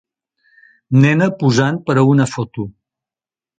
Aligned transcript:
nena 1.03 1.27
posant 1.43 1.79
per 1.91 1.97
a 1.99 2.07
una 2.15 2.29
foto 2.35 2.69